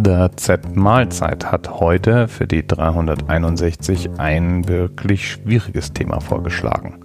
[0.00, 7.00] Der Z-Mahlzeit hat heute für die 361 ein wirklich schwieriges Thema vorgeschlagen,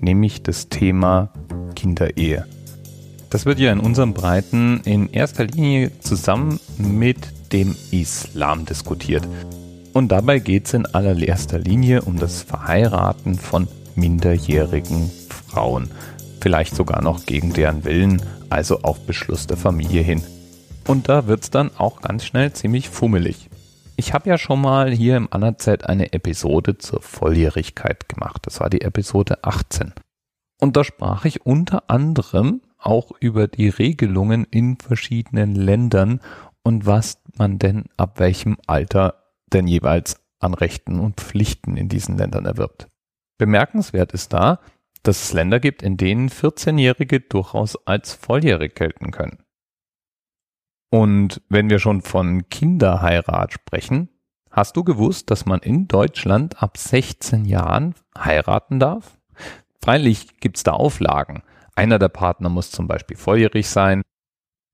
[0.00, 1.30] nämlich das Thema
[1.74, 2.44] Kinderehe.
[3.30, 7.16] Das wird ja in unserem Breiten in erster Linie zusammen mit
[7.54, 9.26] dem Islam diskutiert.
[9.94, 15.10] Und dabei geht es in allererster Linie um das Verheiraten von minderjährigen
[15.48, 15.90] Frauen,
[16.42, 20.20] vielleicht sogar noch gegen deren Willen, also auf Beschluss der Familie hin.
[20.86, 23.48] Und da wird es dann auch ganz schnell ziemlich fummelig.
[23.96, 28.46] Ich habe ja schon mal hier im Anerzeit eine Episode zur Volljährigkeit gemacht.
[28.46, 29.92] Das war die Episode 18.
[30.58, 36.20] Und da sprach ich unter anderem auch über die Regelungen in verschiedenen Ländern
[36.62, 42.16] und was man denn ab welchem Alter denn jeweils an Rechten und Pflichten in diesen
[42.16, 42.88] Ländern erwirbt.
[43.38, 44.60] Bemerkenswert ist da,
[45.02, 49.38] dass es Länder gibt, in denen 14-Jährige durchaus als volljährig gelten können.
[50.90, 54.08] Und wenn wir schon von Kinderheirat sprechen,
[54.50, 59.18] hast du gewusst, dass man in Deutschland ab 16 Jahren heiraten darf?
[59.82, 61.42] Freilich gibt's da Auflagen.
[61.76, 64.02] Einer der Partner muss zum Beispiel volljährig sein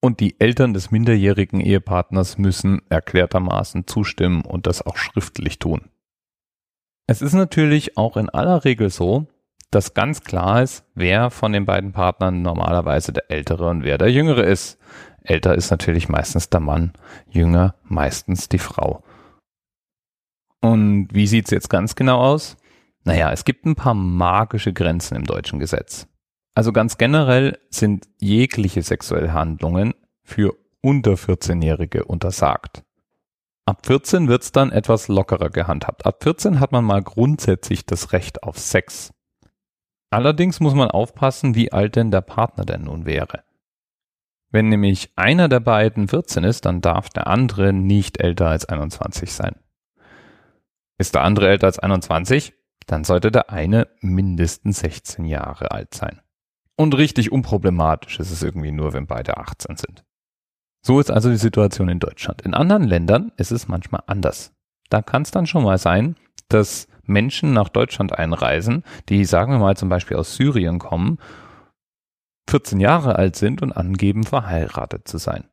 [0.00, 5.82] und die Eltern des minderjährigen Ehepartners müssen erklärtermaßen zustimmen und das auch schriftlich tun.
[7.06, 9.26] Es ist natürlich auch in aller Regel so,
[9.70, 14.10] dass ganz klar ist, wer von den beiden Partnern normalerweise der ältere und wer der
[14.10, 14.78] jüngere ist.
[15.26, 16.92] Älter ist natürlich meistens der Mann,
[17.28, 19.02] jünger meistens die Frau.
[20.60, 22.56] Und wie sieht's jetzt ganz genau aus?
[23.04, 26.08] Naja, es gibt ein paar magische Grenzen im deutschen Gesetz.
[26.54, 32.82] Also ganz generell sind jegliche sexuelle Handlungen für unter 14-Jährige untersagt.
[33.66, 36.06] Ab 14 wird's dann etwas lockerer gehandhabt.
[36.06, 39.12] Ab 14 hat man mal grundsätzlich das Recht auf Sex.
[40.10, 43.42] Allerdings muss man aufpassen, wie alt denn der Partner denn nun wäre.
[44.56, 49.30] Wenn nämlich einer der beiden 14 ist, dann darf der andere nicht älter als 21
[49.30, 49.56] sein.
[50.96, 52.54] Ist der andere älter als 21,
[52.86, 56.22] dann sollte der eine mindestens 16 Jahre alt sein.
[56.74, 60.06] Und richtig unproblematisch ist es irgendwie nur, wenn beide 18 sind.
[60.80, 62.40] So ist also die Situation in Deutschland.
[62.40, 64.54] In anderen Ländern ist es manchmal anders.
[64.88, 66.16] Da kann es dann schon mal sein,
[66.48, 71.18] dass Menschen nach Deutschland einreisen, die, sagen wir mal, zum Beispiel aus Syrien kommen
[72.48, 75.48] 14 Jahre alt sind und angeben, verheiratet zu sein.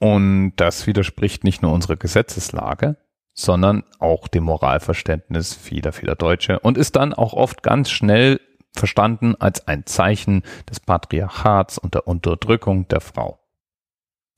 [0.00, 2.96] Und das widerspricht nicht nur unserer Gesetzeslage,
[3.34, 8.40] sondern auch dem Moralverständnis vieler, vieler Deutsche und ist dann auch oft ganz schnell
[8.74, 13.40] verstanden als ein Zeichen des Patriarchats und der Unterdrückung der Frau.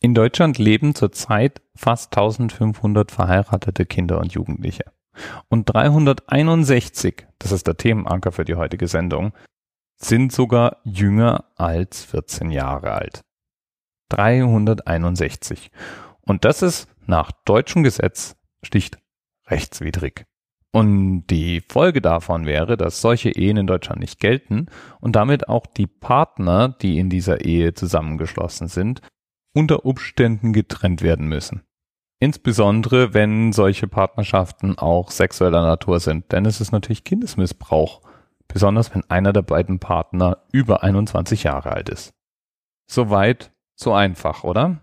[0.01, 4.85] In Deutschland leben zurzeit fast 1500 verheiratete Kinder und Jugendliche.
[5.49, 9.33] Und 361, das ist der Themenanker für die heutige Sendung,
[10.05, 13.23] sind sogar jünger als 14 Jahre alt.
[14.11, 15.71] 361.
[16.21, 18.99] Und das ist nach deutschem Gesetz schlicht
[19.47, 20.27] rechtswidrig.
[20.73, 24.67] Und die Folge davon wäre, dass solche Ehen in Deutschland nicht gelten
[25.01, 29.03] und damit auch die Partner, die in dieser Ehe zusammengeschlossen sind,
[29.55, 31.63] unter Umständen getrennt werden müssen.
[32.21, 38.01] Insbesondere wenn solche Partnerschaften auch sexueller Natur sind, denn es ist natürlich Kindesmissbrauch
[38.53, 42.13] besonders wenn einer der beiden Partner über 21 Jahre alt ist.
[42.87, 44.81] Soweit, so einfach, oder?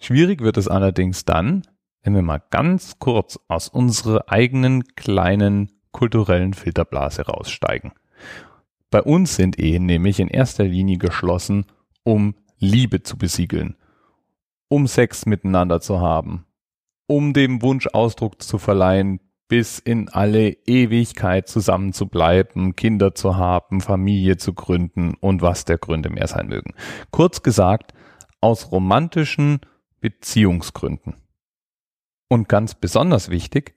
[0.00, 1.62] Schwierig wird es allerdings dann,
[2.02, 7.92] wenn wir mal ganz kurz aus unserer eigenen kleinen kulturellen Filterblase raussteigen.
[8.90, 11.66] Bei uns sind Ehen nämlich in erster Linie geschlossen,
[12.02, 13.76] um Liebe zu besiegeln,
[14.68, 16.46] um Sex miteinander zu haben,
[17.06, 23.36] um dem Wunsch Ausdruck zu verleihen, bis in alle Ewigkeit zusammen zu bleiben, Kinder zu
[23.36, 26.72] haben, Familie zu gründen und was der Gründe mehr sein mögen.
[27.10, 27.92] Kurz gesagt,
[28.40, 29.60] aus romantischen
[30.00, 31.16] Beziehungsgründen.
[32.28, 33.74] Und ganz besonders wichtig,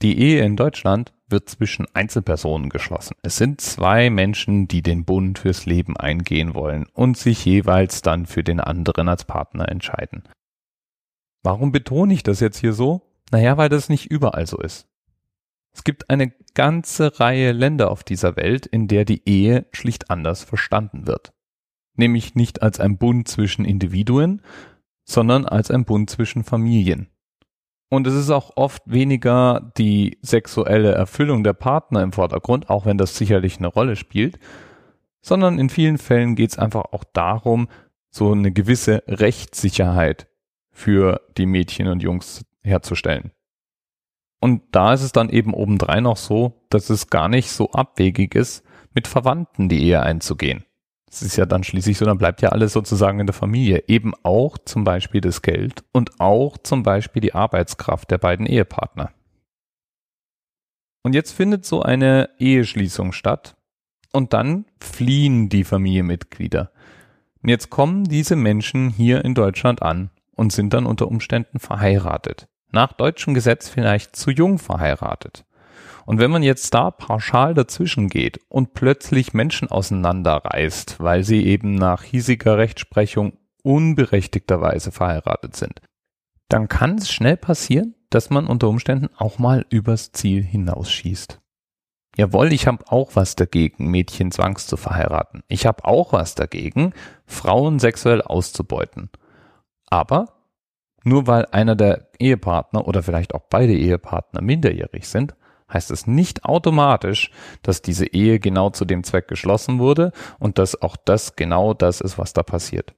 [0.00, 3.16] die Ehe in Deutschland wird zwischen Einzelpersonen geschlossen.
[3.22, 8.26] Es sind zwei Menschen, die den Bund fürs Leben eingehen wollen und sich jeweils dann
[8.26, 10.22] für den anderen als Partner entscheiden.
[11.42, 13.02] Warum betone ich das jetzt hier so?
[13.32, 14.86] Naja, weil das nicht überall so ist.
[15.76, 20.42] Es gibt eine ganze Reihe Länder auf dieser Welt, in der die Ehe schlicht anders
[20.42, 21.34] verstanden wird.
[21.96, 24.40] Nämlich nicht als ein Bund zwischen Individuen,
[25.04, 27.08] sondern als ein Bund zwischen Familien.
[27.90, 32.96] Und es ist auch oft weniger die sexuelle Erfüllung der Partner im Vordergrund, auch wenn
[32.96, 34.38] das sicherlich eine Rolle spielt,
[35.20, 37.68] sondern in vielen Fällen geht es einfach auch darum,
[38.08, 40.26] so eine gewisse Rechtssicherheit
[40.70, 43.32] für die Mädchen und Jungs herzustellen.
[44.40, 48.34] Und da ist es dann eben obendrein noch so, dass es gar nicht so abwegig
[48.34, 50.64] ist, mit Verwandten die Ehe einzugehen.
[51.08, 53.84] Es ist ja dann schließlich so, dann bleibt ja alles sozusagen in der Familie.
[53.86, 59.10] Eben auch zum Beispiel das Geld und auch zum Beispiel die Arbeitskraft der beiden Ehepartner.
[61.02, 63.56] Und jetzt findet so eine Eheschließung statt
[64.12, 66.72] und dann fliehen die Familienmitglieder.
[67.42, 72.48] Und jetzt kommen diese Menschen hier in Deutschland an und sind dann unter Umständen verheiratet.
[72.70, 75.44] Nach deutschem Gesetz vielleicht zu jung verheiratet.
[76.04, 81.74] Und wenn man jetzt da pauschal dazwischen geht und plötzlich Menschen auseinanderreißt, weil sie eben
[81.74, 85.80] nach hiesiger Rechtsprechung unberechtigterweise verheiratet sind,
[86.48, 91.40] dann kann es schnell passieren, dass man unter Umständen auch mal übers Ziel hinausschießt.
[92.16, 95.42] Jawohl, ich habe auch was dagegen, Mädchen zwangs zu verheiraten.
[95.48, 96.94] Ich habe auch was dagegen,
[97.26, 99.10] Frauen sexuell auszubeuten.
[99.88, 100.35] Aber
[101.06, 105.34] nur weil einer der Ehepartner oder vielleicht auch beide Ehepartner minderjährig sind,
[105.72, 107.30] heißt es nicht automatisch,
[107.62, 112.00] dass diese Ehe genau zu dem Zweck geschlossen wurde und dass auch das genau das
[112.00, 112.94] ist, was da passiert.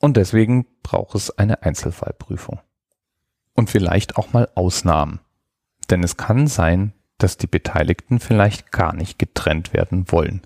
[0.00, 2.60] Und deswegen braucht es eine Einzelfallprüfung.
[3.54, 5.20] Und vielleicht auch mal Ausnahmen.
[5.88, 10.42] Denn es kann sein, dass die Beteiligten vielleicht gar nicht getrennt werden wollen.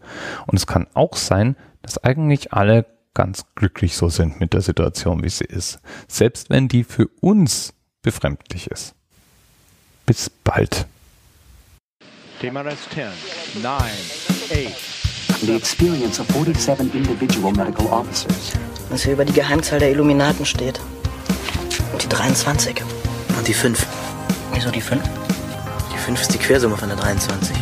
[0.47, 2.87] Und es kann auch sein, dass eigentlich alle
[3.19, 5.81] ganz glücklich so sind mit der Situation, wie sie ist.
[6.07, 8.95] Selbst wenn die für uns befremdlich ist.
[10.07, 10.87] Bis bald.
[12.41, 13.09] TMRS 10,
[13.61, 15.41] 9, 8.
[15.41, 18.53] The experience of 47 individual medical officers.
[18.89, 20.81] Was hier über die Geheimzahl der Illuminaten steht.
[21.93, 22.85] Und die 23.
[23.37, 23.85] Und die 5.
[24.53, 25.03] Wieso die 5?
[25.93, 27.57] Die 5 ist die Quersumme von der 23.